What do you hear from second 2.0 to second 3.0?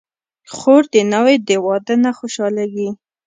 نه خوشحالېږي.